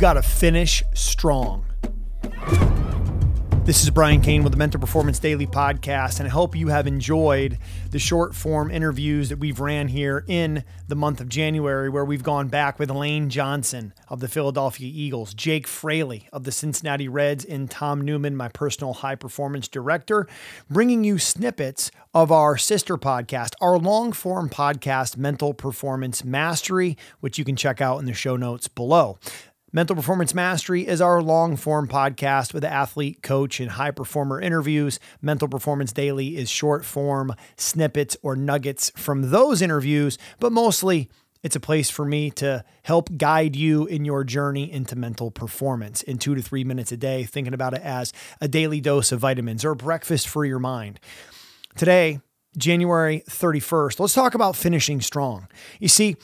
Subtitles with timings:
[0.00, 1.62] got to finish strong.
[3.64, 6.86] This is Brian Cain with the Mental Performance Daily Podcast, and I hope you have
[6.86, 7.58] enjoyed
[7.90, 12.22] the short form interviews that we've ran here in the month of January, where we've
[12.22, 17.44] gone back with Lane Johnson of the Philadelphia Eagles, Jake Fraley of the Cincinnati Reds,
[17.44, 20.26] and Tom Newman, my personal high performance director,
[20.70, 27.38] bringing you snippets of our sister podcast, our long form podcast, Mental Performance Mastery, which
[27.38, 29.18] you can check out in the show notes below.
[29.72, 34.98] Mental Performance Mastery is our long form podcast with athlete, coach, and high performer interviews.
[35.22, 41.08] Mental Performance Daily is short form snippets or nuggets from those interviews, but mostly
[41.44, 46.02] it's a place for me to help guide you in your journey into mental performance
[46.02, 49.20] in two to three minutes a day, thinking about it as a daily dose of
[49.20, 50.98] vitamins or breakfast for your mind.
[51.76, 52.18] Today,
[52.58, 55.46] January 31st, let's talk about finishing strong.
[55.78, 56.16] You see,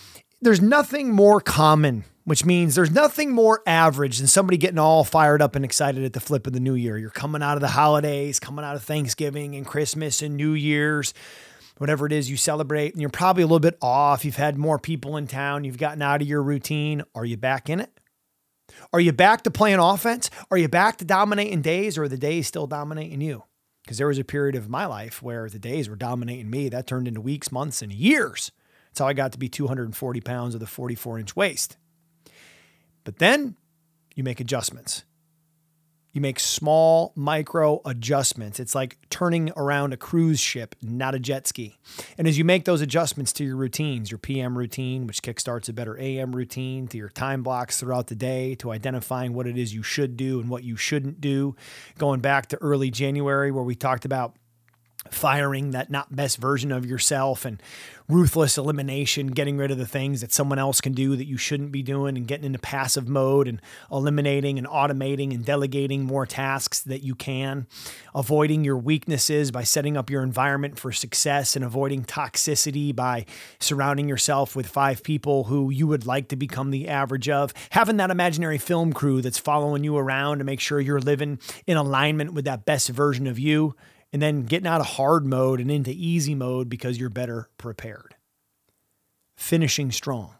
[0.43, 5.41] there's nothing more common which means there's nothing more average than somebody getting all fired
[5.41, 6.99] up and excited at the flip of the new year.
[6.99, 11.15] You're coming out of the holidays, coming out of Thanksgiving and Christmas and New Year's,
[11.79, 14.24] whatever it is you celebrate, and you're probably a little bit off.
[14.24, 17.04] You've had more people in town, you've gotten out of your routine.
[17.15, 17.93] Are you back in it?
[18.93, 20.29] Are you back to playing offense?
[20.51, 23.45] Are you back to dominating days, or are the days still dominating you?
[23.85, 26.69] Because there was a period of my life where the days were dominating me.
[26.71, 28.51] That turned into weeks, months, and years.
[28.88, 31.77] That's how I got to be 240 pounds with a 44 inch waist.
[33.07, 33.54] But then
[34.16, 35.04] you make adjustments.
[36.12, 38.59] You make small micro adjustments.
[38.59, 41.79] It's like turning around a cruise ship, not a jet ski.
[42.18, 45.73] And as you make those adjustments to your routines, your PM routine, which kickstarts a
[45.73, 49.73] better AM routine, to your time blocks throughout the day, to identifying what it is
[49.73, 51.54] you should do and what you shouldn't do,
[51.98, 54.35] going back to early January where we talked about
[55.15, 57.60] firing that not best version of yourself and
[58.09, 61.73] ruthless elimination, getting rid of the things that someone else can do that you shouldn't
[61.73, 66.81] be doing and getting into passive mode and eliminating and automating and delegating more tasks
[66.82, 67.66] that you can,
[68.15, 73.26] avoiding your weaknesses by setting up your environment for success and avoiding toxicity by
[73.58, 77.97] surrounding yourself with five people who you would like to become the average of, having
[77.97, 82.34] that imaginary film crew that's following you around to make sure you're living in alignment
[82.34, 83.75] with that best version of you
[84.12, 88.15] and then getting out of hard mode and into easy mode because you're better prepared.
[89.37, 90.34] Finishing strong.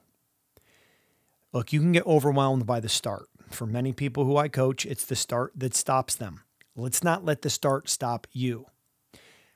[1.53, 3.29] Look, you can get overwhelmed by the start.
[3.51, 6.43] For many people who I coach, it's the start that stops them.
[6.75, 8.67] Let's not let the start stop you.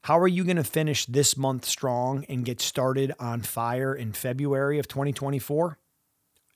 [0.05, 4.13] How are you going to finish this month strong and get started on fire in
[4.13, 5.79] February of 2024?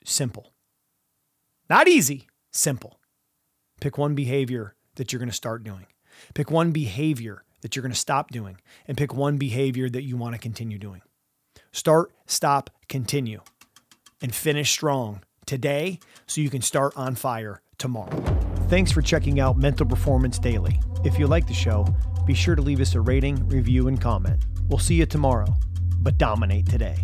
[0.05, 0.55] Simple.
[1.69, 2.99] Not easy, simple.
[3.81, 5.87] Pick one behavior that you're going to start doing.
[6.35, 10.17] Pick one behavior that you're going to stop doing and pick one behavior that you
[10.17, 11.03] want to continue doing.
[11.73, 13.41] Start, stop, continue,
[14.23, 18.23] and finish strong today so you can start on fire tomorrow.
[18.69, 20.81] Thanks for checking out Mental Performance Daily.
[21.05, 21.87] If you like the show,
[22.27, 24.45] be sure to leave us a rating, review, and comment.
[24.69, 25.55] We'll see you tomorrow,
[26.01, 26.97] but dominate today.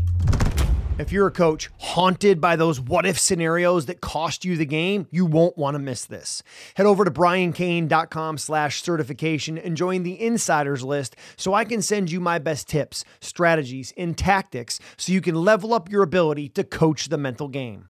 [1.00, 5.06] If you're a coach haunted by those what if scenarios that cost you the game,
[5.10, 6.42] you won't want to miss this.
[6.74, 12.12] Head over to briancain.com slash certification and join the insiders list so I can send
[12.12, 16.64] you my best tips, strategies, and tactics so you can level up your ability to
[16.64, 17.88] coach the mental game.